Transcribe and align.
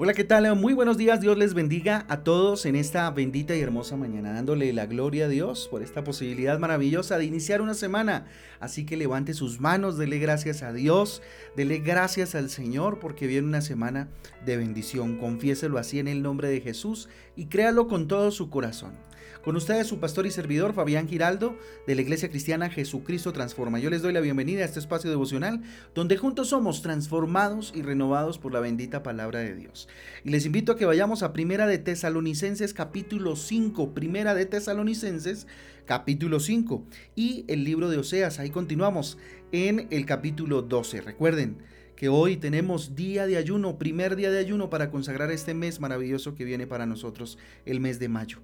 Hola, 0.00 0.14
¿qué 0.14 0.22
tal? 0.22 0.54
Muy 0.54 0.74
buenos 0.74 0.96
días. 0.96 1.20
Dios 1.20 1.36
les 1.36 1.54
bendiga 1.54 2.06
a 2.08 2.22
todos 2.22 2.66
en 2.66 2.76
esta 2.76 3.10
bendita 3.10 3.56
y 3.56 3.60
hermosa 3.60 3.96
mañana, 3.96 4.32
dándole 4.32 4.72
la 4.72 4.86
gloria 4.86 5.24
a 5.24 5.28
Dios 5.28 5.66
por 5.68 5.82
esta 5.82 6.04
posibilidad 6.04 6.56
maravillosa 6.60 7.18
de 7.18 7.24
iniciar 7.24 7.60
una 7.60 7.74
semana. 7.74 8.28
Así 8.60 8.86
que 8.86 8.96
levante 8.96 9.34
sus 9.34 9.58
manos, 9.58 9.98
dele 9.98 10.20
gracias 10.20 10.62
a 10.62 10.72
Dios, 10.72 11.20
dele 11.56 11.78
gracias 11.78 12.36
al 12.36 12.48
Señor 12.48 13.00
porque 13.00 13.26
viene 13.26 13.48
una 13.48 13.60
semana 13.60 14.06
de 14.46 14.56
bendición. 14.56 15.18
Confiéselo 15.18 15.78
así 15.78 15.98
en 15.98 16.06
el 16.06 16.22
nombre 16.22 16.48
de 16.48 16.60
Jesús 16.60 17.08
y 17.34 17.46
créalo 17.46 17.88
con 17.88 18.06
todo 18.06 18.30
su 18.30 18.50
corazón. 18.50 18.92
Con 19.42 19.56
ustedes 19.56 19.86
su 19.86 19.98
pastor 19.98 20.26
y 20.26 20.30
servidor 20.30 20.74
Fabián 20.74 21.08
Giraldo 21.08 21.58
de 21.86 21.94
la 21.94 22.02
Iglesia 22.02 22.28
Cristiana 22.28 22.70
Jesucristo 22.70 23.32
Transforma. 23.32 23.78
Yo 23.78 23.90
les 23.90 24.02
doy 24.02 24.12
la 24.12 24.20
bienvenida 24.20 24.62
a 24.62 24.64
este 24.64 24.78
espacio 24.78 25.10
devocional 25.10 25.62
donde 25.94 26.16
juntos 26.16 26.48
somos 26.48 26.82
transformados 26.82 27.72
y 27.74 27.82
renovados 27.82 28.38
por 28.38 28.52
la 28.52 28.60
bendita 28.60 29.02
palabra 29.02 29.40
de 29.40 29.54
Dios. 29.54 29.88
Y 30.24 30.30
les 30.30 30.46
invito 30.46 30.72
a 30.72 30.76
que 30.76 30.86
vayamos 30.86 31.22
a 31.22 31.32
Primera 31.32 31.66
de 31.66 31.78
Tesalonicenses 31.78 32.74
capítulo 32.74 33.36
5, 33.36 33.94
Primera 33.94 34.34
de 34.34 34.46
Tesalonicenses 34.46 35.46
capítulo 35.86 36.38
5 36.38 36.84
y 37.16 37.44
el 37.48 37.64
libro 37.64 37.88
de 37.88 37.96
Oseas. 37.96 38.38
Ahí 38.38 38.50
continuamos 38.50 39.18
en 39.52 39.88
el 39.90 40.04
capítulo 40.04 40.62
12. 40.62 41.00
Recuerden, 41.00 41.58
que 41.98 42.08
hoy 42.08 42.36
tenemos 42.36 42.94
día 42.94 43.26
de 43.26 43.36
ayuno, 43.36 43.76
primer 43.76 44.14
día 44.14 44.30
de 44.30 44.38
ayuno 44.38 44.70
para 44.70 44.88
consagrar 44.88 45.32
este 45.32 45.52
mes 45.52 45.80
maravilloso 45.80 46.36
que 46.36 46.44
viene 46.44 46.64
para 46.64 46.86
nosotros, 46.86 47.38
el 47.66 47.80
mes 47.80 47.98
de 47.98 48.08
mayo. 48.08 48.38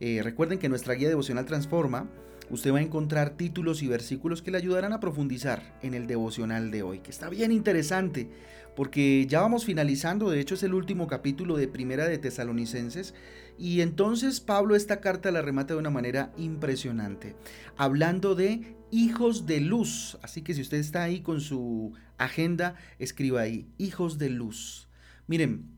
Eh, 0.00 0.22
recuerden 0.24 0.58
que 0.58 0.70
nuestra 0.70 0.94
guía 0.94 1.10
devocional 1.10 1.44
Transforma, 1.44 2.08
usted 2.50 2.72
va 2.72 2.78
a 2.78 2.82
encontrar 2.82 3.30
títulos 3.30 3.82
y 3.82 3.88
versículos 3.88 4.42
que 4.42 4.50
le 4.50 4.58
ayudarán 4.58 4.92
a 4.92 5.00
profundizar 5.00 5.78
en 5.82 5.94
el 5.94 6.06
devocional 6.06 6.70
de 6.70 6.82
hoy, 6.82 7.00
que 7.00 7.10
está 7.10 7.28
bien 7.28 7.52
interesante, 7.52 8.30
porque 8.76 9.26
ya 9.28 9.40
vamos 9.40 9.64
finalizando, 9.64 10.30
de 10.30 10.40
hecho 10.40 10.54
es 10.54 10.62
el 10.62 10.74
último 10.74 11.06
capítulo 11.06 11.56
de 11.56 11.68
Primera 11.68 12.06
de 12.06 12.18
Tesalonicenses, 12.18 13.14
y 13.58 13.82
entonces 13.82 14.40
Pablo 14.40 14.74
esta 14.74 15.00
carta 15.00 15.30
la 15.30 15.42
remata 15.42 15.74
de 15.74 15.80
una 15.80 15.90
manera 15.90 16.32
impresionante, 16.36 17.36
hablando 17.76 18.34
de 18.34 18.76
hijos 18.90 19.46
de 19.46 19.60
luz. 19.60 20.18
Así 20.22 20.42
que 20.42 20.54
si 20.54 20.60
usted 20.60 20.78
está 20.78 21.02
ahí 21.02 21.20
con 21.20 21.40
su 21.40 21.92
agenda, 22.18 22.76
escriba 22.98 23.42
ahí, 23.42 23.68
hijos 23.78 24.18
de 24.18 24.30
luz. 24.30 24.88
Miren, 25.26 25.70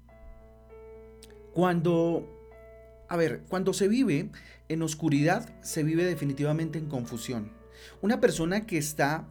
cuando, 1.52 2.35
a 3.08 3.16
ver, 3.16 3.42
cuando 3.48 3.72
se 3.72 3.88
vive 3.88 4.30
en 4.68 4.82
oscuridad, 4.82 5.48
se 5.62 5.82
vive 5.82 6.04
definitivamente 6.04 6.78
en 6.78 6.86
confusión. 6.86 7.52
Una 8.02 8.20
persona 8.20 8.66
que 8.66 8.78
está 8.78 9.28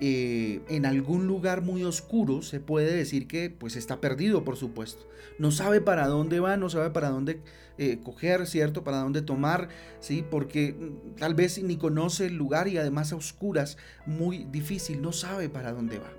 eh, 0.00 0.60
en 0.68 0.84
algún 0.86 1.28
lugar 1.28 1.62
muy 1.62 1.84
oscuro, 1.84 2.42
se 2.42 2.58
puede 2.58 2.92
decir 2.92 3.28
que 3.28 3.50
pues 3.50 3.76
está 3.76 4.00
perdido, 4.00 4.44
por 4.44 4.56
supuesto. 4.56 5.08
No 5.38 5.52
sabe 5.52 5.80
para 5.80 6.08
dónde 6.08 6.40
va, 6.40 6.56
no 6.56 6.68
sabe 6.70 6.90
para 6.90 7.10
dónde 7.10 7.40
eh, 7.78 8.00
coger, 8.02 8.46
¿cierto? 8.46 8.82
Para 8.82 8.98
dónde 8.98 9.22
tomar, 9.22 9.68
¿sí? 10.00 10.24
Porque 10.28 10.72
mm, 10.72 11.18
tal 11.18 11.34
vez 11.34 11.62
ni 11.62 11.76
conoce 11.76 12.26
el 12.26 12.36
lugar 12.36 12.66
y 12.66 12.78
además 12.78 13.12
a 13.12 13.16
oscuras, 13.16 13.78
muy 14.04 14.44
difícil, 14.50 15.00
no 15.00 15.12
sabe 15.12 15.48
para 15.48 15.72
dónde 15.72 15.98
va. 15.98 16.12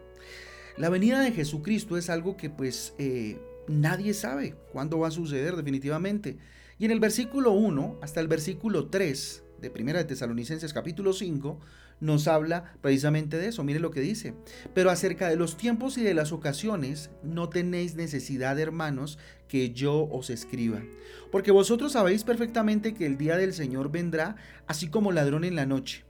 La 0.78 0.90
venida 0.90 1.20
de 1.20 1.32
Jesucristo 1.32 1.98
es 1.98 2.10
algo 2.10 2.38
que 2.38 2.50
pues 2.50 2.94
eh, 2.98 3.38
nadie 3.68 4.14
sabe 4.14 4.56
cuándo 4.72 5.00
va 5.00 5.10
a 5.10 5.12
suceder 5.12 5.56
definitivamente. 5.56 6.38
Y 6.84 6.86
en 6.86 6.92
el 6.92 7.00
versículo 7.00 7.54
1 7.54 8.00
hasta 8.02 8.20
el 8.20 8.28
versículo 8.28 8.88
3 8.88 9.44
de 9.62 9.70
Primera 9.70 10.00
de 10.00 10.04
Tesalonicenses 10.04 10.74
capítulo 10.74 11.14
5 11.14 11.58
nos 12.02 12.28
habla 12.28 12.76
precisamente 12.82 13.38
de 13.38 13.48
eso. 13.48 13.64
Mire 13.64 13.80
lo 13.80 13.90
que 13.90 14.02
dice. 14.02 14.34
Pero 14.74 14.90
acerca 14.90 15.30
de 15.30 15.38
los 15.38 15.56
tiempos 15.56 15.98
y 15.98 16.04
de 16.04 16.14
las 16.14 16.34
ocasiones, 16.34 17.10
no 17.24 17.48
tenéis 17.48 17.96
necesidad, 17.96 18.60
hermanos, 18.60 19.18
que 19.48 19.72
yo 19.72 20.10
os 20.12 20.30
escriba. 20.30 20.84
Porque 21.32 21.52
vosotros 21.52 21.94
sabéis 21.94 22.26
perfectamente 22.26 22.94
que 22.94 23.06
el 23.06 23.18
día 23.18 23.38
del 23.38 23.54
Señor 23.54 23.90
vendrá 23.90 24.36
así 24.68 24.90
como 24.90 25.14
ladrón 25.14 25.46
en 25.46 25.56
la 25.56 25.66
noche. 25.66 26.04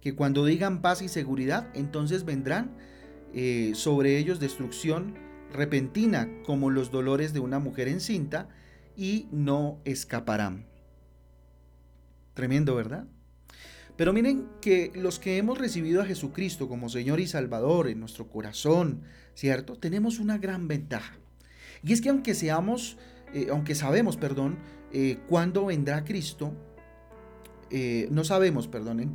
Que 0.00 0.14
cuando 0.14 0.46
digan 0.46 0.80
paz 0.80 1.02
y 1.02 1.08
seguridad, 1.08 1.68
entonces 1.74 2.24
vendrán 2.24 2.74
eh, 3.34 3.72
sobre 3.74 4.16
ellos 4.16 4.40
destrucción 4.40 5.18
repentina 5.52 6.30
como 6.46 6.70
los 6.70 6.90
dolores 6.90 7.34
de 7.34 7.40
una 7.40 7.58
mujer 7.58 7.88
encinta 7.88 8.48
y 8.96 9.28
no 9.30 9.80
escaparán. 9.84 10.66
Tremendo, 12.34 12.74
¿verdad? 12.74 13.06
Pero 13.96 14.12
miren 14.12 14.46
que 14.60 14.92
los 14.94 15.18
que 15.18 15.38
hemos 15.38 15.58
recibido 15.58 16.02
a 16.02 16.06
Jesucristo 16.06 16.68
como 16.68 16.88
Señor 16.88 17.18
y 17.18 17.26
Salvador 17.26 17.88
en 17.88 18.00
nuestro 18.00 18.28
corazón, 18.28 19.02
¿cierto? 19.34 19.76
Tenemos 19.76 20.18
una 20.18 20.36
gran 20.36 20.68
ventaja. 20.68 21.16
Y 21.82 21.92
es 21.92 22.00
que 22.00 22.10
aunque 22.10 22.34
seamos, 22.34 22.98
eh, 23.32 23.46
aunque 23.50 23.74
sabemos, 23.74 24.16
perdón, 24.16 24.58
eh, 24.92 25.18
cuándo 25.28 25.66
vendrá 25.66 26.04
Cristo, 26.04 26.52
eh, 27.70 28.08
no 28.10 28.24
sabemos, 28.24 28.68
perdón, 28.68 29.00
en 29.00 29.12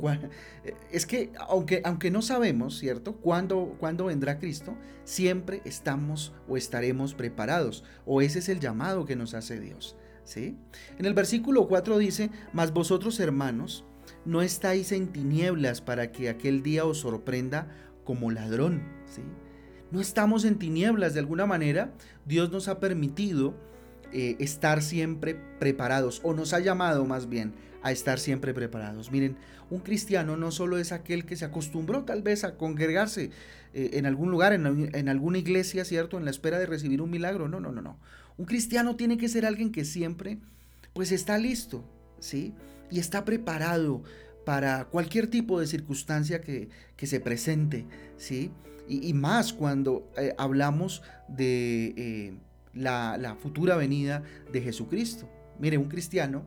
es 0.90 1.06
que 1.06 1.32
aunque, 1.48 1.80
aunque 1.84 2.10
no 2.10 2.22
sabemos, 2.22 2.78
¿cierto? 2.78 3.16
¿Cuándo, 3.16 3.76
cuándo 3.78 4.06
vendrá 4.06 4.38
Cristo, 4.38 4.76
siempre 5.04 5.62
estamos 5.64 6.34
o 6.48 6.56
estaremos 6.56 7.14
preparados, 7.14 7.84
o 8.04 8.20
ese 8.20 8.40
es 8.40 8.48
el 8.48 8.60
llamado 8.60 9.06
que 9.06 9.16
nos 9.16 9.34
hace 9.34 9.58
Dios, 9.60 9.96
¿sí? 10.24 10.56
En 10.98 11.06
el 11.06 11.14
versículo 11.14 11.66
4 11.66 11.98
dice, 11.98 12.30
mas 12.52 12.72
vosotros 12.72 13.18
hermanos, 13.20 13.84
no 14.24 14.42
estáis 14.42 14.92
en 14.92 15.08
tinieblas 15.08 15.80
para 15.80 16.12
que 16.12 16.28
aquel 16.28 16.62
día 16.62 16.84
os 16.84 16.98
sorprenda 16.98 17.68
como 18.04 18.30
ladrón. 18.30 18.82
¿sí? 19.06 19.22
No 19.90 20.00
estamos 20.00 20.44
en 20.44 20.58
tinieblas 20.58 21.14
de 21.14 21.20
alguna 21.20 21.46
manera. 21.46 21.92
Dios 22.24 22.50
nos 22.50 22.68
ha 22.68 22.80
permitido 22.80 23.54
eh, 24.12 24.36
estar 24.38 24.82
siempre 24.82 25.36
preparados, 25.58 26.20
o 26.24 26.34
nos 26.34 26.52
ha 26.52 26.60
llamado 26.60 27.04
más 27.04 27.28
bien 27.28 27.54
a 27.82 27.92
estar 27.92 28.18
siempre 28.18 28.54
preparados. 28.54 29.10
Miren, 29.10 29.36
un 29.70 29.80
cristiano 29.80 30.36
no 30.36 30.50
solo 30.50 30.78
es 30.78 30.92
aquel 30.92 31.24
que 31.24 31.36
se 31.36 31.44
acostumbró 31.44 32.04
tal 32.04 32.22
vez 32.22 32.44
a 32.44 32.56
congregarse 32.56 33.30
eh, 33.74 33.90
en 33.94 34.06
algún 34.06 34.30
lugar, 34.30 34.52
en, 34.52 34.94
en 34.94 35.08
alguna 35.08 35.38
iglesia, 35.38 35.84
¿cierto? 35.84 36.18
En 36.18 36.24
la 36.24 36.30
espera 36.30 36.58
de 36.58 36.66
recibir 36.66 37.02
un 37.02 37.10
milagro. 37.10 37.48
No, 37.48 37.58
no, 37.58 37.72
no, 37.72 37.82
no. 37.82 37.98
Un 38.36 38.46
cristiano 38.46 38.96
tiene 38.96 39.18
que 39.18 39.28
ser 39.28 39.44
alguien 39.46 39.72
que 39.72 39.84
siempre, 39.84 40.38
pues 40.92 41.10
está 41.10 41.38
listo, 41.38 41.84
¿sí? 42.20 42.54
y 42.92 43.00
está 43.00 43.24
preparado 43.24 44.02
para 44.44 44.84
cualquier 44.84 45.26
tipo 45.28 45.58
de 45.58 45.66
circunstancia 45.66 46.42
que, 46.42 46.68
se 46.98 47.20
presente, 47.20 47.86
¿sí? 48.18 48.52
Y, 48.86 49.14
más 49.14 49.52
cuando 49.52 50.10
eh, 50.16 50.34
hablamos 50.36 51.02
de 51.26 52.36
la, 52.74 53.36
futura 53.40 53.76
venida 53.76 54.22
de 54.52 54.60
Jesucristo. 54.60 55.28
Mire, 55.58 55.78
un 55.78 55.88
cristiano 55.88 56.44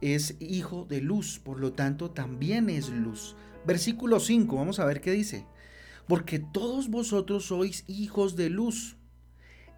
es 0.00 0.36
hijo 0.40 0.86
de 0.88 1.00
luz, 1.00 1.38
por 1.38 1.58
lo 1.58 1.72
tanto 1.72 2.10
también 2.10 2.70
es 2.70 2.88
luz. 2.88 3.36
Versículo 3.66 4.20
5, 4.20 4.56
vamos 4.56 4.78
a 4.78 4.84
ver 4.84 5.00
qué 5.00 5.10
dice. 5.10 5.46
Porque 6.06 6.38
todos 6.38 6.88
vosotros 6.88 7.46
sois 7.46 7.84
hijos 7.86 8.36
de 8.36 8.48
luz 8.50 8.96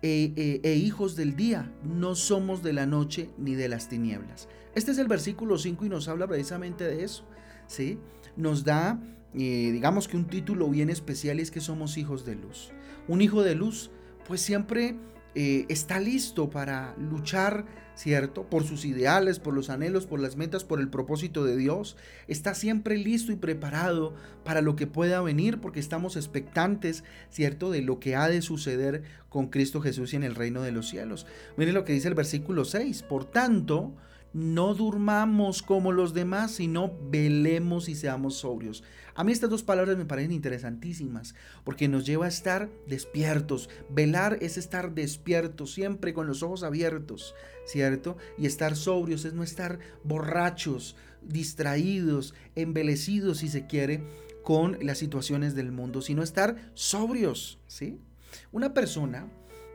e, 0.03 0.33
e, 0.37 0.61
e, 0.63 0.77
hijos 0.77 1.17
del 1.17 1.37
día, 1.37 1.73
no 1.83 2.15
somos 2.15 2.63
de 2.63 2.73
la 2.73 2.87
noche 2.87 3.31
ni 3.37 3.55
de 3.55 3.69
las 3.69 3.89
tinieblas. 3.89 4.49
Este 4.75 4.93
es 4.93 4.99
el 4.99 5.09
versículo 5.09 5.59
5 5.59 5.85
y 5.85 5.89
nos 5.89 6.09
habla 6.09 6.27
precisamente 6.27 6.85
de 6.85 7.05
eso. 7.05 7.25
¿sí? 7.67 7.99
Nos 8.37 8.65
da, 8.65 9.01
eh, 9.35 9.71
digamos 9.73 10.09
que 10.09 10.17
un 10.17 10.27
título 10.27 10.69
bien 10.69 10.91
especial 10.91 11.39
y 11.39 11.43
es 11.43 11.51
que 11.51 11.61
somos 11.61 11.99
hijos 11.99 12.25
de 12.25 12.37
luz. 12.37 12.71
Un 13.09 13.21
hijo 13.21 13.43
de 13.43 13.55
luz, 13.55 13.91
pues 14.27 14.41
siempre 14.41 14.97
eh, 15.35 15.67
está 15.69 16.01
listo 16.01 16.51
para 16.51 16.95
luchar 16.99 17.65
¿cierto? 18.01 18.45
Por 18.45 18.65
sus 18.65 18.87
ideales, 18.87 19.39
por 19.39 19.53
los 19.53 19.69
anhelos, 19.69 20.07
por 20.07 20.21
las 20.21 20.37
metas, 20.37 20.65
por 20.65 20.81
el 20.81 20.89
propósito 20.89 21.45
de 21.45 21.55
Dios. 21.57 21.99
Está 22.29 22.55
siempre 22.55 22.97
listo 22.97 23.31
y 23.31 23.37
preparado 23.37 24.15
para 24.43 24.63
lo 24.63 24.75
que 24.75 24.87
pueda 24.87 25.21
venir 25.21 25.61
porque 25.61 25.81
estamos 25.81 26.17
expectantes, 26.17 27.05
¿cierto? 27.29 27.71
De 27.71 27.83
lo 27.83 28.01
que 28.01 28.17
ha 28.17 28.29
de 28.29 28.41
suceder 28.41 29.03
con 29.29 29.49
Cristo 29.49 29.83
Jesús 29.83 30.15
y 30.15 30.17
en 30.17 30.25
el 30.25 30.35
reino 30.35 30.63
de 30.63 30.73
los 30.73 30.89
cielos. 30.89 31.27
Miren 31.59 31.75
lo 31.75 31.85
que 31.85 31.93
dice 31.93 32.09
el 32.09 32.15
versículo 32.15 32.65
6. 32.65 33.03
Por 33.03 33.27
tanto, 33.27 33.93
no 34.33 34.75
durmamos 34.75 35.63
como 35.63 35.93
los 35.93 36.15
demás, 36.15 36.53
sino 36.53 36.93
velemos 37.11 37.89
y 37.89 37.95
seamos 37.95 38.37
sobrios. 38.37 38.83
A 39.15 39.25
mí 39.25 39.33
estas 39.33 39.51
dos 39.51 39.63
palabras 39.63 39.97
me 39.97 40.05
parecen 40.05 40.33
interesantísimas 40.33 41.35
porque 41.65 41.89
nos 41.89 42.07
lleva 42.07 42.27
a 42.27 42.29
estar 42.29 42.71
despiertos. 42.87 43.69
Velar 43.89 44.39
es 44.41 44.57
estar 44.57 44.95
despiertos, 44.95 45.73
siempre 45.73 46.15
con 46.15 46.27
los 46.27 46.43
ojos 46.43 46.63
abiertos, 46.63 47.35
¿cierto? 47.67 48.17
Y 48.39 48.47
estar 48.47 48.77
sobrios 48.77 49.25
es 49.25 49.35
no 49.35 49.43
estar 49.43 49.79
borrachos, 50.05 50.97
distraídos, 51.23 52.35
embelecidos, 52.55 53.39
si 53.39 53.49
se 53.49 53.67
quiere, 53.67 54.05
con 54.43 54.79
las 54.81 54.99
situaciones 54.99 55.55
del 55.55 55.73
mundo, 55.73 56.03
sino 56.03 56.23
estar 56.23 56.71
sobrios, 56.75 57.59
¿sí? 57.67 57.99
Una 58.53 58.73
persona 58.73 59.29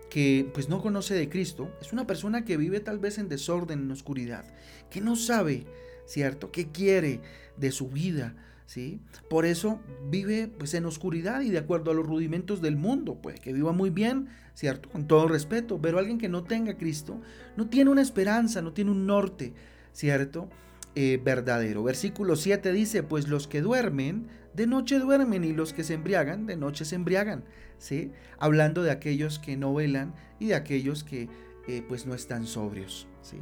que 0.10 0.50
pues 0.54 0.70
no 0.70 0.82
conoce 0.82 1.14
de 1.14 1.30
Cristo, 1.30 1.70
es 1.82 1.94
una 1.94 2.08
persona 2.08 2.46
que 2.46 2.58
vive 2.58 2.80
tal 2.80 3.00
vez 3.00 3.18
en 3.18 3.30
desorden, 3.30 3.80
en 3.82 3.92
oscuridad, 3.92 4.46
que 4.90 5.02
no 5.02 5.16
sabe, 5.16 5.66
¿cierto?, 6.06 6.52
qué 6.52 6.68
quiere 6.68 7.22
de 7.58 7.72
su 7.72 7.90
vida, 7.90 8.36
¿sí? 8.66 9.00
Por 9.30 9.46
eso 9.46 9.80
vive 10.10 10.48
pues 10.48 10.74
en 10.74 10.86
oscuridad 10.86 11.42
y 11.42 11.50
de 11.50 11.58
acuerdo 11.58 11.92
a 11.92 11.94
los 11.94 12.06
rudimentos 12.06 12.62
del 12.62 12.76
mundo, 12.76 13.16
puede 13.22 13.40
que 13.40 13.54
viva 13.54 13.72
muy 13.72 13.90
bien, 13.90 14.30
¿cierto? 14.54 14.90
Con 14.90 15.08
todo 15.08 15.28
respeto, 15.28 15.80
pero 15.82 16.00
alguien 16.00 16.18
que 16.18 16.30
no 16.30 16.44
tenga 16.44 16.78
Cristo 16.78 17.22
no 17.58 17.68
tiene 17.68 17.92
una 17.92 18.02
esperanza, 18.02 18.62
no 18.62 18.74
tiene 18.74 18.92
un 18.92 19.06
norte, 19.06 19.54
¿cierto? 19.92 20.50
Eh, 20.98 21.20
verdadero. 21.22 21.84
Versículo 21.84 22.38
7 22.38 22.72
dice, 22.72 23.04
pues 23.04 23.28
los 23.28 23.50
que 23.50 23.60
duermen, 23.60 24.28
de 24.54 24.66
noche 24.66 24.98
duermen 24.98 25.44
y 25.44 25.52
los 25.52 25.74
que 25.74 25.84
se 25.84 25.96
embriagan, 25.96 26.46
de 26.46 26.56
noche 26.56 26.86
se 26.86 26.96
embriagan, 26.96 27.44
¿sí? 27.78 28.14
Hablando 28.40 28.82
de 28.82 28.92
aquellos 28.92 29.38
que 29.38 29.58
no 29.58 29.74
velan 29.74 30.16
y 30.40 30.48
de 30.48 30.56
aquellos 30.56 31.04
que 31.04 31.28
eh, 31.68 31.84
pues 31.86 32.06
no 32.06 32.16
están 32.16 32.48
sobrios, 32.48 33.10
¿sí? 33.22 33.36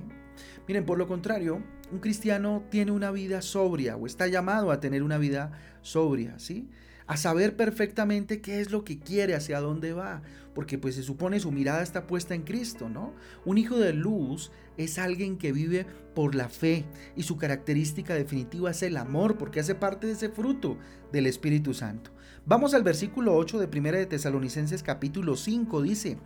Miren, 0.67 0.83
por 0.83 0.97
lo 0.97 1.05
contrario, 1.07 1.61
un 1.91 1.99
cristiano 1.99 2.63
tiene 2.71 2.91
una 2.91 3.11
vida 3.11 3.43
sobria 3.43 3.97
o 3.97 4.07
está 4.07 4.25
llamado 4.25 4.71
a 4.71 4.79
tener 4.79 5.03
una 5.03 5.19
vida 5.19 5.51
sobria, 5.83 6.39
¿sí? 6.39 6.67
A 7.07 7.17
saber 7.17 7.55
perfectamente 7.55 8.41
qué 8.41 8.61
es 8.61 8.71
lo 8.71 8.83
que 8.83 8.99
quiere, 8.99 9.35
hacia 9.35 9.59
dónde 9.59 9.93
va, 9.93 10.21
porque 10.53 10.77
pues 10.77 10.95
se 10.95 11.03
supone 11.03 11.39
su 11.39 11.51
mirada 11.51 11.81
está 11.81 12.07
puesta 12.07 12.35
en 12.35 12.43
Cristo, 12.43 12.89
¿no? 12.89 13.13
Un 13.45 13.57
hijo 13.57 13.77
de 13.77 13.93
luz 13.93 14.51
es 14.77 14.97
alguien 14.97 15.37
que 15.37 15.51
vive 15.51 15.85
por 16.15 16.35
la 16.35 16.49
fe 16.49 16.85
y 17.15 17.23
su 17.23 17.37
característica 17.37 18.13
definitiva 18.13 18.71
es 18.71 18.83
el 18.83 18.97
amor, 18.97 19.37
porque 19.37 19.59
hace 19.59 19.75
parte 19.75 20.07
de 20.07 20.13
ese 20.13 20.29
fruto 20.29 20.77
del 21.11 21.27
Espíritu 21.27 21.73
Santo. 21.73 22.11
Vamos 22.45 22.73
al 22.73 22.83
versículo 22.83 23.35
8 23.35 23.59
de 23.59 23.79
1 23.79 23.91
de 23.91 24.05
Tesalonicenses 24.05 24.83
capítulo 24.83 25.35
5, 25.35 25.81
dice, 25.81 26.17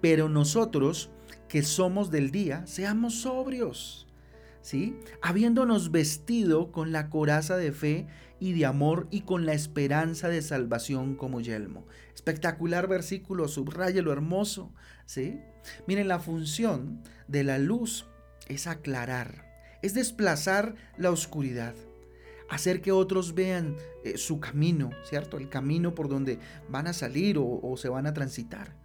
pero 0.00 0.28
nosotros 0.28 1.10
que 1.48 1.62
somos 1.62 2.10
del 2.10 2.30
día, 2.30 2.66
seamos 2.66 3.20
sobrios, 3.20 4.05
Habiéndonos 5.22 5.92
vestido 5.92 6.72
con 6.72 6.90
la 6.92 7.08
coraza 7.08 7.56
de 7.56 7.72
fe 7.72 8.06
y 8.40 8.52
de 8.52 8.66
amor 8.66 9.06
y 9.10 9.20
con 9.20 9.46
la 9.46 9.52
esperanza 9.52 10.28
de 10.28 10.42
salvación 10.42 11.14
como 11.14 11.40
yelmo. 11.40 11.86
Espectacular 12.14 12.88
versículo, 12.88 13.48
subraya 13.48 14.02
lo 14.02 14.12
hermoso, 14.12 14.72
¿sí? 15.04 15.40
Miren, 15.86 16.08
la 16.08 16.18
función 16.18 17.02
de 17.28 17.44
la 17.44 17.58
luz 17.58 18.06
es 18.48 18.66
aclarar, 18.66 19.46
es 19.82 19.94
desplazar 19.94 20.74
la 20.96 21.10
oscuridad 21.10 21.74
hacer 22.48 22.80
que 22.80 22.92
otros 22.92 23.34
vean 23.34 23.74
eh, 24.04 24.16
su 24.16 24.38
camino, 24.38 24.90
¿cierto? 25.02 25.36
El 25.36 25.48
camino 25.48 25.96
por 25.96 26.08
donde 26.08 26.38
van 26.68 26.86
a 26.86 26.92
salir 26.92 27.38
o 27.38 27.76
se 27.76 27.88
van 27.88 28.06
a 28.06 28.14
transitar. 28.14 28.76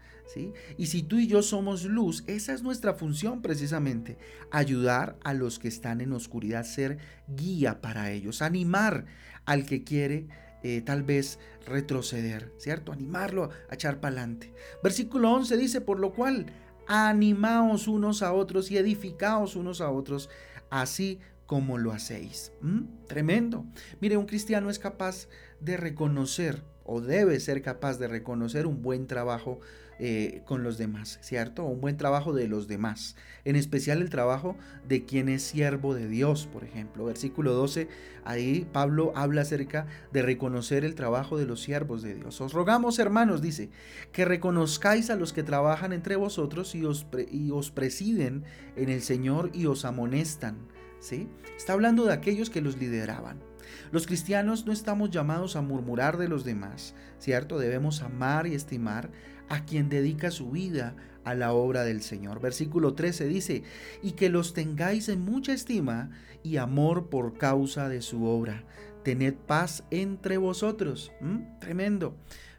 Y 0.78 0.88
si 0.88 1.04
tú 1.04 1.20
y 1.20 1.28
yo 1.28 1.42
somos 1.42 1.84
luz, 1.86 2.24
esa 2.28 2.54
es 2.54 2.64
nuestra 2.64 2.94
función 2.94 3.42
precisamente, 3.42 4.18
ayudar 4.52 5.18
a 5.24 5.34
los 5.34 5.60
que 5.60 5.68
están 5.68 6.02
en 6.02 6.14
oscuridad, 6.14 6.64
ser 6.64 7.00
guía 7.28 7.82
para 7.82 8.12
ellos, 8.12 8.42
animar 8.42 9.06
al 9.46 9.66
que 9.66 9.84
quiere 9.84 10.28
eh, 10.64 10.82
tal 10.82 11.04
vez 11.04 11.40
retroceder, 11.66 12.54
¿cierto? 12.58 12.92
Animarlo 12.92 13.50
a 13.70 13.76
echar 13.76 14.00
para 14.00 14.16
adelante. 14.16 14.54
Versículo 14.84 15.32
11 15.32 15.58
dice, 15.58 15.82
por 15.82 16.00
lo 16.00 16.14
cual, 16.14 16.46
animaos 16.88 17.88
unos 17.88 18.22
a 18.22 18.34
otros 18.34 18.70
y 18.72 18.78
edificaos 18.78 19.56
unos 19.56 19.82
a 19.82 19.90
otros, 19.90 20.30
así 20.70 21.20
como 21.46 21.78
lo 21.78 21.92
hacéis. 21.92 22.54
¿Mm? 22.62 23.06
Tremendo. 23.08 23.66
Mire, 24.00 24.18
un 24.18 24.26
cristiano 24.26 24.70
es 24.70 24.80
capaz 24.80 25.28
de 25.60 25.78
reconocer 25.78 26.64
o 26.84 27.02
debe 27.02 27.40
ser 27.40 27.62
capaz 27.62 27.98
de 27.98 28.08
reconocer 28.08 28.66
un 28.68 28.82
buen 28.82 29.08
trabajo 29.08 29.60
eh, 30.04 30.42
con 30.46 30.64
los 30.64 30.80
demás, 30.80 31.20
¿cierto? 31.22 31.64
Un 31.64 31.80
buen 31.80 31.96
trabajo 31.96 32.34
de 32.34 32.48
los 32.48 32.68
demás, 32.68 33.16
en 33.46 33.56
especial 33.56 34.02
el 34.02 34.10
trabajo 34.10 34.56
de 34.88 35.06
quien 35.06 35.30
es 35.30 35.44
siervo 35.44 35.94
de 35.94 36.08
Dios, 36.08 36.50
por 36.52 36.64
ejemplo. 36.64 37.06
Versículo 37.06 37.54
12, 37.54 37.88
ahí 38.26 38.68
Pablo 38.74 39.14
habla 39.16 39.42
acerca 39.42 39.86
de 40.12 40.24
reconocer 40.24 40.86
el 40.86 40.96
trabajo 40.96 41.38
de 41.38 41.46
los 41.46 41.62
siervos 41.62 42.02
de 42.02 42.16
Dios. 42.16 42.42
Os 42.42 42.52
rogamos, 42.52 42.98
hermanos, 42.98 43.44
dice, 43.44 43.70
que 44.12 44.26
reconozcáis 44.26 45.12
a 45.12 45.16
los 45.16 45.34
que 45.34 45.44
trabajan 45.44 45.94
entre 45.94 46.16
vosotros 46.16 46.74
y 46.74 46.84
os, 46.84 47.06
y 47.30 47.52
os 47.52 47.70
presiden 47.70 48.44
en 48.76 48.90
el 48.90 49.04
Señor 49.04 49.52
y 49.54 49.68
os 49.68 49.86
amonestan. 49.86 50.58
¿Sí? 51.00 51.30
Está 51.56 51.74
hablando 51.74 52.06
de 52.06 52.14
aquellos 52.14 52.50
que 52.50 52.62
los 52.62 52.78
lideraban. 52.78 53.51
Los 53.92 54.08
cristianos 54.08 54.66
no 54.66 54.72
estamos 54.72 55.10
llamados 55.10 55.56
a 55.56 55.62
murmurar 55.62 56.18
de 56.18 56.28
los 56.28 56.44
demás, 56.44 56.96
¿cierto? 57.20 57.60
Debemos 57.60 58.02
amar 58.02 58.48
y 58.48 58.56
estimar 58.56 59.10
a 59.50 59.66
quien 59.66 59.90
dedica 59.90 60.32
su 60.32 60.52
vida 60.52 60.96
a 61.24 61.36
la 61.36 61.54
obra 61.54 61.84
del 61.84 62.02
Señor. 62.02 62.40
Versículo 62.40 62.94
13 62.94 63.28
dice, 63.28 63.64
y 64.02 64.14
que 64.14 64.30
los 64.30 64.54
tengáis 64.54 65.10
en 65.10 65.22
mucha 65.22 65.54
estima 65.54 66.10
y 66.44 66.58
amor 66.58 67.10
por 67.10 67.38
causa 67.38 67.90
de 67.90 68.02
su 68.02 68.26
obra. 68.26 68.64
Tened 69.04 69.34
paz 69.34 69.84
entre 69.92 70.38
vosotros. 70.38 71.12
¿Mm? 71.22 71.60
Tremendo. 71.60 72.16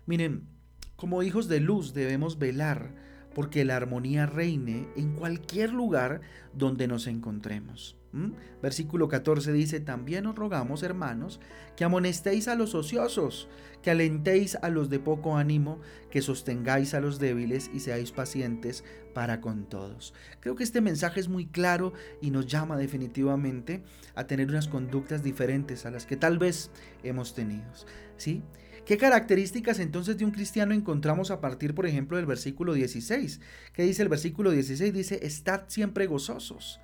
Miren, 0.06 0.43
como 0.97 1.23
hijos 1.23 1.49
de 1.49 1.61
luz 1.61 1.94
debemos 1.94 2.38
velar 2.38 2.91
porque 3.35 3.65
la 3.65 3.76
armonía 3.76 4.26
reine 4.26 4.88
en 4.97 5.15
cualquier 5.15 5.73
lugar 5.73 6.20
donde 6.53 6.87
nos 6.87 7.06
encontremos. 7.06 7.97
¿Mm? 8.12 8.32
Versículo 8.61 9.09
14 9.09 9.53
dice, 9.53 9.81
también 9.81 10.26
os 10.26 10.37
rogamos, 10.37 10.82
hermanos, 10.82 11.41
que 11.76 11.85
amonestéis 11.85 12.47
a 12.47 12.55
los 12.55 12.75
ociosos, 12.75 13.49
que 13.82 13.91
alentéis 13.91 14.56
a 14.56 14.69
los 14.69 14.91
de 14.91 14.99
poco 14.99 15.37
ánimo, 15.37 15.81
que 16.11 16.20
sostengáis 16.20 16.93
a 16.93 17.00
los 17.00 17.19
débiles 17.19 17.70
y 17.73 17.81
seáis 17.81 18.12
pacientes 18.12 18.85
para 19.14 19.41
con 19.41 19.64
todos. 19.64 20.12
Creo 20.41 20.55
que 20.56 20.64
este 20.64 20.82
mensaje 20.82 21.20
es 21.20 21.29
muy 21.29 21.47
claro 21.47 21.94
y 22.20 22.31
nos 22.31 22.47
llama 22.47 22.76
definitivamente 22.76 23.82
a 24.15 24.26
tener 24.26 24.49
unas 24.49 24.69
conductas 24.69 25.23
diferentes 25.23 25.87
a 25.87 25.91
las 25.91 26.05
que 26.05 26.17
tal 26.17 26.38
vez 26.38 26.70
hemos 27.03 27.35
tenido. 27.35 27.65
¿Sí? 28.19 28.43
¿Qué 28.85 28.99
características 28.99 29.79
entonces 29.79 30.19
de 30.19 30.25
un 30.25 30.32
cristiano 30.32 30.75
encontramos 30.75 31.31
a 31.31 31.41
partir, 31.41 31.75
por 31.75 31.87
ejemplo, 31.87 32.17
del 32.17 32.26
versículo 32.26 32.75
16? 32.75 33.41
¿Qué 33.73 33.85
dice 33.85 34.03
el 34.03 34.08
versículo 34.08 34.50
16? 34.50 34.93
Dice, 34.93 35.20
estad 35.23 35.62
siempre 35.69 36.06
gozosos. 36.06 36.81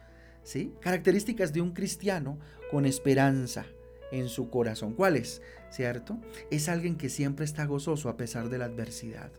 Características 0.81 1.53
de 1.53 1.61
un 1.61 1.73
cristiano 1.73 2.39
con 2.71 2.87
esperanza 2.87 3.67
en 4.11 4.29
su 4.29 4.51
corazón. 4.51 4.95
¿Cuáles? 4.95 5.43
¿Cierto? 5.71 6.19
Es 6.51 6.69
alguien 6.69 6.97
que 6.97 7.09
siempre 7.09 7.45
está 7.45 7.67
gozoso 7.67 8.09
a 8.09 8.17
pesar 8.17 8.49
de 8.49 8.59
la 8.59 8.67
adversidad. 8.67 9.31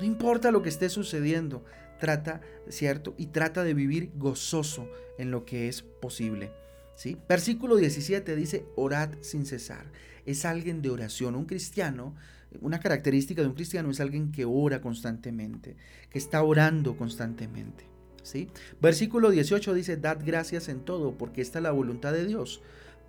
No 0.00 0.06
importa 0.06 0.50
lo 0.50 0.62
que 0.62 0.68
esté 0.68 0.88
sucediendo, 0.88 1.64
trata, 1.98 2.40
¿cierto? 2.68 3.14
Y 3.16 3.26
trata 3.26 3.64
de 3.64 3.74
vivir 3.74 4.10
gozoso 4.16 4.88
en 5.18 5.30
lo 5.30 5.44
que 5.44 5.68
es 5.68 5.82
posible. 5.82 6.50
¿Sí? 6.94 7.16
Versículo 7.28 7.76
17 7.76 8.36
dice, 8.36 8.66
orad 8.76 9.10
sin 9.22 9.46
cesar 9.46 9.86
es 10.26 10.44
alguien 10.44 10.82
de 10.82 10.90
oración. 10.90 11.34
Un 11.34 11.46
cristiano, 11.46 12.14
una 12.60 12.80
característica 12.80 13.42
de 13.42 13.48
un 13.48 13.54
cristiano 13.54 13.90
es 13.90 14.00
alguien 14.00 14.32
que 14.32 14.44
ora 14.44 14.80
constantemente, 14.80 15.76
que 16.10 16.18
está 16.18 16.42
orando 16.42 16.96
constantemente. 16.96 17.91
¿Sí? 18.22 18.48
Versículo 18.80 19.30
18 19.30 19.74
dice, 19.74 19.96
dad 19.96 20.18
gracias 20.24 20.68
en 20.68 20.80
todo, 20.80 21.16
porque 21.16 21.42
esta 21.42 21.58
es 21.58 21.62
la 21.62 21.70
voluntad 21.72 22.12
de 22.12 22.26
Dios 22.26 22.62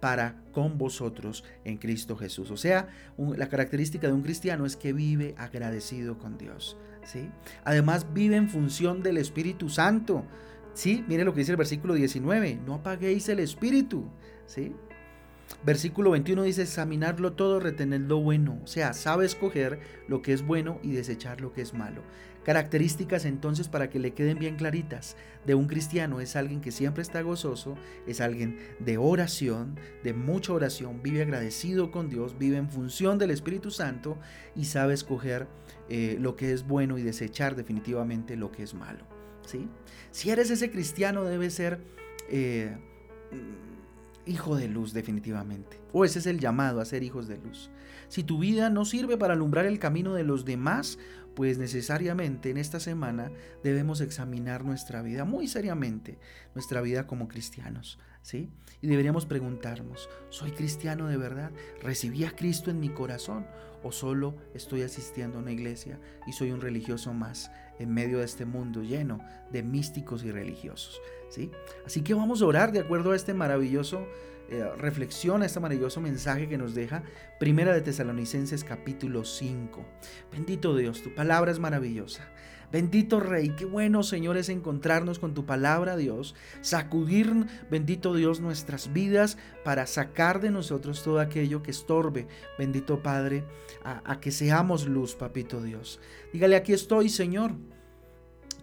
para 0.03 0.35
con 0.51 0.77
vosotros 0.77 1.45
en 1.63 1.77
Cristo 1.77 2.17
Jesús. 2.17 2.51
O 2.51 2.57
sea, 2.57 2.89
la 3.17 3.47
característica 3.47 4.07
de 4.07 4.11
un 4.11 4.21
cristiano 4.21 4.65
es 4.65 4.75
que 4.75 4.91
vive 4.91 5.33
agradecido 5.37 6.17
con 6.17 6.37
Dios. 6.37 6.75
¿sí? 7.05 7.29
Además, 7.63 8.07
vive 8.13 8.35
en 8.35 8.49
función 8.49 9.01
del 9.01 9.17
Espíritu 9.17 9.69
Santo. 9.69 10.25
¿sí? 10.73 11.05
Mire 11.07 11.23
lo 11.23 11.33
que 11.33 11.39
dice 11.39 11.51
el 11.51 11.57
versículo 11.57 11.93
19, 11.93 12.59
no 12.65 12.73
apaguéis 12.73 13.29
el 13.29 13.39
Espíritu. 13.39 14.03
¿sí? 14.45 14.73
Versículo 15.65 16.11
21 16.11 16.43
dice, 16.43 16.63
examinarlo 16.63 17.31
todo, 17.31 17.61
retener 17.61 18.01
lo 18.01 18.19
bueno. 18.19 18.59
O 18.61 18.67
sea, 18.67 18.91
sabe 18.91 19.25
escoger 19.25 19.79
lo 20.09 20.21
que 20.21 20.33
es 20.33 20.45
bueno 20.45 20.79
y 20.83 20.91
desechar 20.91 21.39
lo 21.39 21.53
que 21.53 21.61
es 21.61 21.73
malo. 21.73 22.01
Características 22.43 23.25
entonces 23.25 23.67
para 23.67 23.89
que 23.89 23.99
le 23.99 24.13
queden 24.13 24.37
bien 24.37 24.55
claritas 24.55 25.15
de 25.45 25.55
un 25.55 25.67
cristiano 25.67 26.19
es 26.19 26.35
alguien 26.35 26.61
que 26.61 26.71
siempre 26.71 27.01
está 27.01 27.21
gozoso, 27.21 27.77
es 28.05 28.21
alguien 28.21 28.59
de 28.79 28.97
oración, 28.97 29.79
de 30.03 30.13
mucha 30.13 30.53
oración, 30.53 31.01
vive 31.01 31.21
agradecido 31.21 31.91
con 31.91 32.09
Dios, 32.09 32.37
vive 32.37 32.57
en 32.57 32.69
función 32.69 33.17
del 33.17 33.31
Espíritu 33.31 33.71
Santo 33.71 34.17
y 34.55 34.65
sabe 34.65 34.93
escoger 34.93 35.47
eh, 35.89 36.17
lo 36.19 36.35
que 36.35 36.51
es 36.51 36.67
bueno 36.67 36.97
y 36.97 37.03
desechar 37.03 37.55
definitivamente 37.55 38.35
lo 38.35 38.51
que 38.51 38.63
es 38.63 38.73
malo. 38.73 39.05
¿sí? 39.45 39.67
Si 40.11 40.29
eres 40.29 40.49
ese 40.49 40.71
cristiano 40.71 41.23
debe 41.23 41.49
ser... 41.49 41.79
Eh, 42.29 42.75
hijo 44.25 44.55
de 44.55 44.67
luz 44.67 44.93
definitivamente. 44.93 45.79
O 45.91 46.05
ese 46.05 46.19
es 46.19 46.25
el 46.25 46.39
llamado 46.39 46.79
a 46.79 46.85
ser 46.85 47.03
hijos 47.03 47.27
de 47.27 47.37
luz. 47.37 47.69
Si 48.07 48.23
tu 48.23 48.39
vida 48.39 48.69
no 48.69 48.85
sirve 48.85 49.17
para 49.17 49.33
alumbrar 49.33 49.65
el 49.65 49.79
camino 49.79 50.13
de 50.13 50.23
los 50.23 50.45
demás, 50.45 50.97
pues 51.35 51.57
necesariamente 51.57 52.49
en 52.49 52.57
esta 52.57 52.79
semana 52.79 53.31
debemos 53.63 54.01
examinar 54.01 54.63
nuestra 54.63 55.01
vida 55.01 55.25
muy 55.25 55.47
seriamente, 55.47 56.17
nuestra 56.53 56.81
vida 56.81 57.07
como 57.07 57.27
cristianos. 57.27 57.99
¿sí? 58.21 58.49
Y 58.81 58.87
deberíamos 58.87 59.25
preguntarnos, 59.25 60.09
¿soy 60.29 60.51
cristiano 60.51 61.07
de 61.07 61.17
verdad? 61.17 61.51
¿Recibí 61.81 62.25
a 62.25 62.35
Cristo 62.35 62.71
en 62.71 62.79
mi 62.79 62.89
corazón? 62.89 63.45
¿O 63.83 63.91
solo 63.91 64.35
estoy 64.53 64.81
asistiendo 64.81 65.37
a 65.37 65.41
una 65.41 65.51
iglesia 65.51 65.99
y 66.25 66.31
soy 66.31 66.51
un 66.51 66.61
religioso 66.61 67.13
más 67.13 67.51
en 67.79 67.93
medio 67.93 68.19
de 68.19 68.25
este 68.25 68.45
mundo 68.45 68.81
lleno 68.81 69.19
de 69.51 69.61
místicos 69.61 70.23
y 70.23 70.31
religiosos? 70.31 71.01
¿sí? 71.29 71.51
Así 71.85 72.01
que 72.01 72.13
vamos 72.13 72.41
a 72.41 72.45
orar 72.45 72.71
de 72.71 72.79
acuerdo 72.79 73.11
a 73.11 73.15
este 73.15 73.33
maravilloso 73.33 74.07
eh, 74.53 74.75
reflexión, 74.75 75.41
a 75.41 75.45
este 75.45 75.59
maravilloso 75.59 75.99
mensaje 75.99 76.47
que 76.47 76.57
nos 76.57 76.75
deja 76.75 77.03
Primera 77.39 77.73
de 77.73 77.81
Tesalonicenses 77.81 78.63
capítulo 78.63 79.25
5. 79.25 79.83
Bendito 80.31 80.75
Dios, 80.75 81.01
tu 81.01 81.13
palabra 81.13 81.51
es 81.51 81.59
maravillosa. 81.59 82.29
Bendito 82.71 83.19
Rey, 83.19 83.49
qué 83.49 83.65
bueno 83.65 84.03
Señor 84.03 84.37
es 84.37 84.49
encontrarnos 84.49 85.19
con 85.19 85.33
tu 85.33 85.45
palabra 85.45 85.97
Dios, 85.97 86.35
sacudir, 86.61 87.47
bendito 87.69 88.15
Dios, 88.15 88.39
nuestras 88.39 88.93
vidas 88.93 89.37
para 89.63 89.85
sacar 89.87 90.39
de 90.41 90.51
nosotros 90.51 91.03
todo 91.03 91.19
aquello 91.19 91.61
que 91.61 91.71
estorbe, 91.71 92.27
bendito 92.57 93.03
Padre, 93.03 93.43
a, 93.83 94.01
a 94.11 94.19
que 94.19 94.31
seamos 94.31 94.87
luz, 94.87 95.15
papito 95.15 95.61
Dios. 95.61 95.99
Dígale, 96.31 96.55
aquí 96.55 96.73
estoy 96.73 97.09
Señor. 97.09 97.53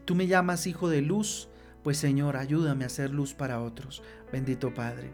Tú 0.04 0.14
me 0.14 0.26
llamas 0.26 0.66
hijo 0.66 0.88
de 0.88 1.02
luz, 1.02 1.49
pues 1.82 1.99
Señor, 1.99 2.37
ayúdame 2.37 2.85
a 2.85 2.88
ser 2.88 3.11
luz 3.11 3.35
para 3.35 3.61
otros. 3.61 4.02
Bendito 4.32 4.75
Padre, 4.75 5.11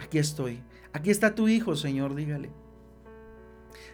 aquí 0.00 0.18
estoy. 0.18 0.62
Aquí 0.92 1.10
está 1.10 1.34
tu 1.34 1.48
hijo, 1.48 1.76
Señor, 1.76 2.14
dígale. 2.14 2.50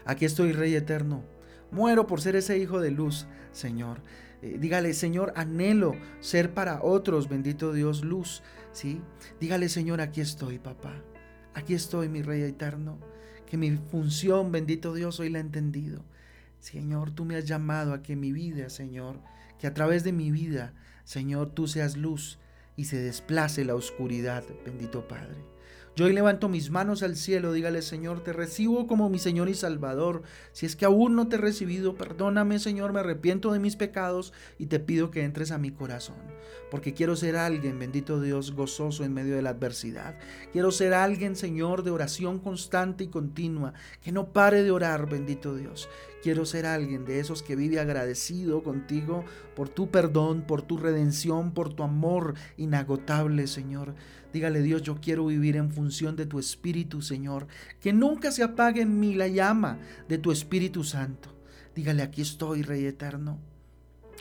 Aquí 0.05 0.25
estoy, 0.25 0.53
Rey 0.53 0.75
eterno. 0.75 1.25
Muero 1.71 2.07
por 2.07 2.21
ser 2.21 2.37
ese 2.37 2.59
hijo 2.59 2.81
de 2.81 2.91
luz, 2.91 3.27
Señor. 3.53 4.03
Eh, 4.43 4.59
dígale, 4.61 4.93
Señor, 4.95 5.33
anhelo 5.37 5.95
ser 6.21 6.53
para 6.55 6.83
otros, 6.83 7.29
bendito 7.29 7.73
Dios, 7.73 8.05
luz. 8.05 8.43
¿sí? 8.73 9.01
Dígale, 9.41 9.69
Señor, 9.69 10.01
aquí 10.01 10.21
estoy, 10.21 10.59
papá. 10.59 11.03
Aquí 11.55 11.75
estoy, 11.75 12.09
mi 12.09 12.23
Rey 12.23 12.43
eterno. 12.43 12.99
Que 13.47 13.57
mi 13.57 13.77
función, 13.91 14.51
bendito 14.51 14.95
Dios, 14.95 15.21
hoy 15.21 15.29
la 15.29 15.39
he 15.39 15.43
entendido. 15.43 16.05
Señor, 16.59 17.11
tú 17.11 17.25
me 17.25 17.37
has 17.37 17.45
llamado 17.45 17.93
a 17.93 18.03
que 18.03 18.17
mi 18.17 18.33
vida, 18.33 18.71
Señor, 18.71 19.21
que 19.59 19.67
a 19.67 19.75
través 19.75 20.05
de 20.05 20.13
mi 20.13 20.31
vida, 20.31 20.75
Señor, 21.05 21.51
tú 21.51 21.67
seas 21.67 21.97
luz 21.97 22.39
y 22.77 22.85
se 22.85 22.99
desplace 22.99 23.65
la 23.65 23.75
oscuridad, 23.75 24.45
bendito 24.65 25.07
Padre. 25.07 25.45
Yo 25.95 26.07
hoy 26.07 26.15
levanto 26.15 26.49
mis 26.49 26.71
manos 26.71 27.03
al 27.03 27.17
cielo, 27.17 27.53
dígale 27.53 27.83
Señor, 27.83 28.25
te 28.25 28.33
recibo 28.33 28.87
como 28.87 29.11
mi 29.11 29.19
Señor 29.19 29.51
y 29.51 29.55
Salvador. 29.55 30.23
Si 30.53 30.65
es 30.65 30.75
que 30.75 30.87
aún 30.87 31.15
no 31.15 31.29
te 31.29 31.37
he 31.37 31.39
recibido, 31.39 31.97
perdóname 31.97 32.59
Señor, 32.61 32.95
me 32.95 33.01
arrepiento 33.01 33.53
de 33.53 33.59
mis 33.59 33.77
pecados 33.77 34.33
y 34.59 34.67
te 34.67 34.81
pido 34.81 35.11
que 35.11 35.23
entres 35.23 35.51
a 35.51 35.59
mi 35.59 35.71
corazón. 35.71 36.17
Porque 36.71 36.95
quiero 36.95 37.15
ser 37.15 37.37
alguien, 37.37 37.79
bendito 37.79 38.23
Dios, 38.23 38.53
gozoso 38.53 39.05
en 39.05 39.13
medio 39.13 39.37
de 39.37 39.43
la 39.43 39.51
adversidad. 39.51 40.19
Quiero 40.51 40.71
ser 40.71 40.95
alguien, 40.95 41.37
Señor, 41.37 41.83
de 41.83 41.91
oración 41.91 42.39
constante 42.39 43.05
y 43.05 43.09
continua, 43.09 43.75
que 44.01 44.13
no 44.13 44.33
pare 44.33 44.63
de 44.63 44.71
orar, 44.71 45.11
bendito 45.11 45.55
Dios. 45.55 45.91
Quiero 46.23 46.47
ser 46.47 46.67
alguien 46.67 47.05
de 47.05 47.19
esos 47.19 47.43
que 47.43 47.57
vive 47.57 47.81
agradecido 47.81 48.63
contigo 48.63 49.25
por 49.57 49.69
tu 49.69 49.91
perdón, 49.91 50.43
por 50.43 50.63
tu 50.63 50.77
redención, 50.77 51.53
por 51.53 51.75
tu 51.75 51.83
amor 51.83 52.35
inagotable, 52.57 53.49
Señor. 53.49 53.97
Dígale 54.33 54.63
Dios, 54.63 54.83
yo 54.83 55.01
quiero 55.01 55.27
vivir 55.27 55.57
en 55.57 55.73
función 55.73 56.15
de 56.15 56.27
tu 56.27 56.39
Espíritu, 56.39 57.03
Señor. 57.03 57.49
Que 57.81 57.93
nunca 57.93 58.31
se 58.31 58.45
apague 58.45 58.83
en 58.83 59.01
mí 59.01 59.15
la 59.15 59.27
llama 59.27 59.81
de 60.09 60.19
tu 60.19 60.31
Espíritu 60.31 60.85
Santo. 60.85 61.29
Dígale, 61.75 62.03
aquí 62.03 62.23
estoy, 62.23 62.63
Rey 62.63 62.87
Eterno. 62.87 63.41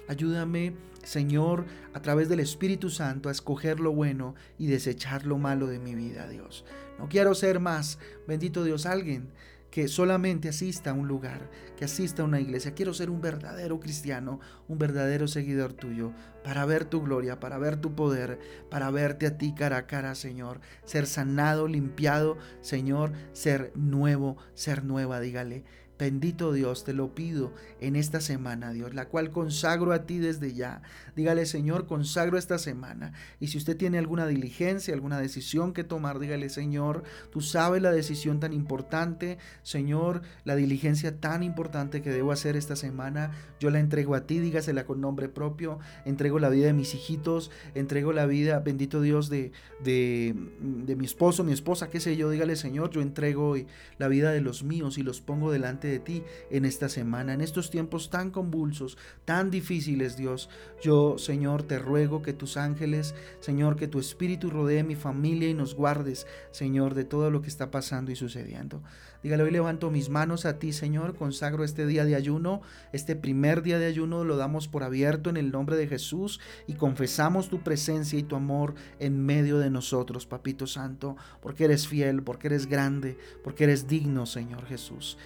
Ayúdame, 0.08 0.74
Señor, 1.04 1.66
a 1.94 2.02
través 2.02 2.30
del 2.30 2.40
Espíritu 2.40 2.90
Santo 2.90 3.30
a 3.30 3.32
escoger 3.32 3.80
lo 3.80 3.92
bueno 3.92 4.34
y 4.58 4.66
desechar 4.66 5.28
lo 5.28 5.38
malo 5.38 5.68
de 5.68 5.78
mi 5.78 5.94
vida, 5.94 6.28
Dios. 6.28 6.66
No 6.98 7.08
quiero 7.10 7.36
ser 7.36 7.60
más, 7.60 8.00
bendito 8.28 8.64
Dios, 8.64 8.88
alguien 8.88 9.30
que 9.72 9.88
solamente 9.88 10.50
asista 10.50 10.92
a 10.92 10.94
un 10.94 11.08
lugar, 11.08 11.50
que 11.78 11.86
asista 11.86 12.22
a 12.22 12.26
una 12.26 12.42
iglesia. 12.42 12.74
Quiero 12.74 12.94
ser 12.94 13.10
un 13.10 13.22
verdadero 13.22 13.80
cristiano, 13.80 14.40
un 14.68 14.78
verdadero 14.78 15.28
seguidor 15.28 15.74
tuyo, 15.74 16.12
para 16.44 16.66
ver 16.66 16.86
tu 16.86 17.02
gloria, 17.02 17.40
para 17.40 17.58
ver 17.58 17.78
tu 17.78 17.96
poder, 17.96 18.38
para 18.70 18.92
verte 18.92 19.26
a 19.28 19.38
ti 19.38 19.54
cara 19.56 19.78
a 19.78 19.88
cara, 19.88 20.14
Señor. 20.14 20.60
Ser 20.84 21.08
sanado, 21.08 21.68
limpiado, 21.68 22.38
Señor, 22.60 23.14
ser 23.32 23.72
nuevo, 23.76 24.38
ser 24.54 24.84
nueva, 24.84 25.22
dígale. 25.22 25.64
Bendito 26.02 26.52
Dios, 26.52 26.84
te 26.84 26.94
lo 26.94 27.14
pido 27.14 27.54
en 27.80 27.96
esta 27.96 28.22
semana, 28.22 28.74
Dios, 28.74 28.96
la 28.96 29.08
cual 29.08 29.30
consagro 29.30 29.94
a 29.94 30.08
ti 30.08 30.18
desde 30.18 30.52
ya. 30.52 30.82
Dígale, 31.16 31.46
Señor, 31.46 31.86
consagro 31.86 32.40
esta 32.40 32.58
semana. 32.58 33.14
Y 33.40 33.50
si 33.50 33.60
usted 33.60 33.78
tiene 33.78 34.00
alguna 34.00 34.26
diligencia, 34.26 34.96
alguna 34.96 35.20
decisión 35.20 35.74
que 35.74 35.84
tomar, 35.84 36.18
dígale, 36.18 36.50
Señor, 36.50 37.04
tú 37.30 37.40
sabes 37.42 37.84
la 37.84 37.92
decisión 37.92 38.40
tan 38.40 38.52
importante, 38.52 39.38
Señor, 39.62 40.24
la 40.44 40.56
diligencia 40.56 41.20
tan 41.20 41.44
importante 41.44 42.02
que 42.02 42.10
debo 42.10 42.32
hacer 42.32 42.56
esta 42.56 42.76
semana. 42.76 43.30
Yo 43.60 43.70
la 43.70 43.80
entrego 43.80 44.16
a 44.16 44.26
ti, 44.26 44.40
dígasela 44.40 44.88
con 44.88 45.02
nombre 45.02 45.30
propio. 45.30 45.78
Entrego 46.06 46.40
la 46.40 46.50
vida 46.50 46.66
de 46.66 46.74
mis 46.74 46.96
hijitos, 46.96 47.52
entrego 47.76 48.12
la 48.12 48.26
vida, 48.26 48.58
bendito 48.58 49.02
Dios, 49.02 49.30
de, 49.30 49.52
de, 49.84 50.34
de 50.60 50.96
mi 50.96 51.06
esposo, 51.06 51.44
mi 51.44 51.54
esposa, 51.54 51.92
qué 51.92 52.00
sé 52.00 52.18
yo. 52.18 52.32
Dígale, 52.32 52.56
Señor, 52.56 52.90
yo 52.90 53.02
entrego 53.02 53.50
hoy 53.50 53.68
la 54.00 54.08
vida 54.08 54.32
de 54.32 54.42
los 54.42 54.64
míos 54.64 54.98
y 54.98 55.04
los 55.04 55.22
pongo 55.22 55.52
delante 55.52 55.91
de 55.92 56.00
ti 56.00 56.24
en 56.50 56.66
esta 56.66 56.90
semana, 56.90 57.34
en 57.34 57.42
estos 57.42 57.70
tiempos 57.70 58.10
tan 58.10 58.32
convulsos, 58.32 58.98
tan 59.26 59.52
difíciles, 59.52 60.18
Dios. 60.18 60.50
Yo, 60.82 61.18
Señor, 61.18 61.64
te 61.64 61.78
ruego 61.78 62.22
que 62.22 62.34
tus 62.34 62.58
ángeles, 62.58 63.14
Señor, 63.40 63.76
que 63.76 63.88
tu 63.88 64.00
espíritu 64.00 64.50
rodee 64.50 64.84
mi 64.84 64.96
familia 64.96 65.50
y 65.50 65.54
nos 65.54 65.76
guardes, 65.76 66.26
Señor, 66.52 66.96
de 66.96 67.04
todo 67.04 67.30
lo 67.30 67.42
que 67.42 67.50
está 67.50 67.70
pasando 67.72 68.12
y 68.12 68.16
sucediendo. 68.16 68.82
Dígale, 69.24 69.44
hoy 69.44 69.52
levanto 69.52 69.92
mis 69.92 70.10
manos 70.10 70.46
a 70.46 70.58
ti, 70.58 70.74
Señor, 70.74 71.16
consagro 71.16 71.64
este 71.64 71.86
día 71.86 72.06
de 72.06 72.16
ayuno, 72.16 72.62
este 72.92 73.16
primer 73.16 73.62
día 73.62 73.78
de 73.78 73.86
ayuno 73.86 74.24
lo 74.24 74.36
damos 74.36 74.68
por 74.68 74.82
abierto 74.84 75.30
en 75.30 75.38
el 75.38 75.52
nombre 75.52 75.76
de 75.76 75.88
Jesús 75.88 76.40
y 76.66 76.74
confesamos 76.74 77.48
tu 77.48 77.62
presencia 77.62 78.18
y 78.18 78.24
tu 78.24 78.36
amor 78.36 78.74
en 78.98 79.24
medio 79.24 79.60
de 79.60 79.70
nosotros, 79.70 80.26
Papito 80.26 80.66
Santo, 80.66 81.18
porque 81.40 81.66
eres 81.66 81.88
fiel, 81.88 82.24
porque 82.24 82.48
eres 82.48 82.66
grande, 82.66 83.16
porque 83.44 83.66
eres 83.66 83.88
digno, 83.88 84.26
Señor 84.26 84.66
Jesús. 84.66 85.20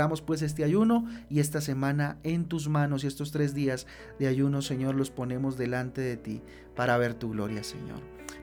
Consagramos 0.00 0.22
pues 0.22 0.40
este 0.40 0.64
ayuno 0.64 1.04
y 1.28 1.40
esta 1.40 1.60
semana 1.60 2.16
en 2.22 2.46
tus 2.46 2.70
manos 2.70 3.04
y 3.04 3.06
estos 3.06 3.32
tres 3.32 3.52
días 3.52 3.86
de 4.18 4.28
ayuno, 4.28 4.62
Señor, 4.62 4.94
los 4.94 5.10
ponemos 5.10 5.58
delante 5.58 6.00
de 6.00 6.16
ti 6.16 6.40
para 6.74 6.96
ver 6.96 7.12
tu 7.12 7.32
gloria, 7.32 7.62
Señor. 7.62 8.00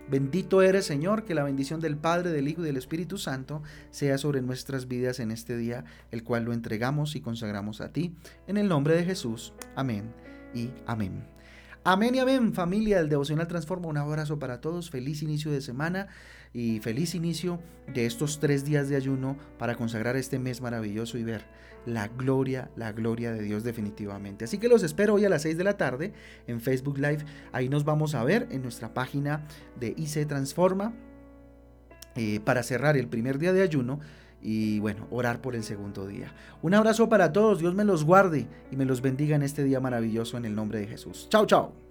Bendito 0.07 0.61
eres, 0.61 0.85
Señor, 0.85 1.25
que 1.25 1.33
la 1.33 1.43
bendición 1.43 1.79
del 1.79 1.97
Padre, 1.97 2.29
del 2.29 2.47
Hijo 2.47 2.61
y 2.61 2.65
del 2.65 2.77
Espíritu 2.77 3.17
Santo 3.17 3.63
sea 3.89 4.19
sobre 4.19 4.43
nuestras 4.43 4.87
vidas 4.87 5.19
en 5.19 5.31
este 5.31 5.57
día, 5.57 5.83
el 6.11 6.23
cual 6.23 6.43
lo 6.43 6.53
entregamos 6.53 7.15
y 7.15 7.21
consagramos 7.21 7.81
a 7.81 7.91
ti. 7.91 8.13
En 8.45 8.57
el 8.57 8.67
nombre 8.67 8.95
de 8.95 9.03
Jesús. 9.03 9.51
Amén 9.75 10.13
y 10.53 10.69
amén. 10.85 11.36
Amén 11.89 12.15
y 12.15 12.19
amén, 12.19 12.53
familia 12.53 12.97
del 12.97 13.07
Devocional 13.07 13.47
Transforma. 13.47 13.87
Un 13.87 13.95
abrazo 13.95 14.37
para 14.37 14.59
todos. 14.59 14.89
Feliz 14.89 15.21
inicio 15.21 15.53
de 15.53 15.61
semana 15.61 16.09
y 16.51 16.81
feliz 16.81 17.15
inicio 17.15 17.61
de 17.93 18.05
estos 18.05 18.41
tres 18.41 18.65
días 18.65 18.89
de 18.89 18.97
ayuno 18.97 19.37
para 19.57 19.75
consagrar 19.75 20.17
este 20.17 20.37
mes 20.37 20.59
maravilloso 20.59 21.17
y 21.17 21.23
ver 21.23 21.45
la 21.85 22.09
gloria, 22.09 22.69
la 22.75 22.91
gloria 22.91 23.31
de 23.31 23.41
Dios 23.41 23.63
definitivamente. 23.63 24.43
Así 24.43 24.57
que 24.57 24.67
los 24.67 24.83
espero 24.83 25.13
hoy 25.13 25.23
a 25.23 25.29
las 25.29 25.43
6 25.43 25.57
de 25.57 25.63
la 25.63 25.77
tarde 25.77 26.11
en 26.45 26.59
Facebook 26.59 26.97
Live. 26.97 27.23
Ahí 27.53 27.69
nos 27.69 27.85
vamos 27.85 28.15
a 28.15 28.23
ver 28.25 28.49
en 28.51 28.63
nuestra 28.63 28.93
página 28.93 29.47
de 29.79 29.93
IC 29.95 30.27
Transforma 30.27 30.93
eh, 32.17 32.41
para 32.41 32.63
cerrar 32.63 32.97
el 32.97 33.07
primer 33.07 33.39
día 33.39 33.53
de 33.53 33.61
ayuno 33.61 34.01
y 34.41 34.79
bueno, 34.79 35.07
orar 35.11 35.41
por 35.41 35.55
el 35.55 35.63
segundo 35.63 36.07
día. 36.07 36.33
Un 36.61 36.73
abrazo 36.73 37.09
para 37.09 37.31
todos, 37.31 37.59
Dios 37.59 37.73
me 37.73 37.83
los 37.83 38.03
guarde 38.03 38.47
y 38.71 38.75
me 38.75 38.85
los 38.85 39.01
bendiga 39.01 39.35
en 39.35 39.43
este 39.43 39.63
día 39.63 39.79
maravilloso 39.79 40.37
en 40.37 40.45
el 40.45 40.55
nombre 40.55 40.79
de 40.79 40.87
Jesús. 40.87 41.27
Chao, 41.29 41.45
chao. 41.45 41.86